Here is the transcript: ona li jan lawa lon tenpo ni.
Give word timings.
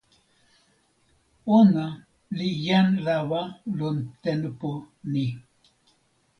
ona 1.57 1.85
li 2.37 2.49
jan 2.65 2.87
lawa 3.05 3.41
lon 3.77 3.97
tenpo 4.23 4.71
ni. 5.11 5.25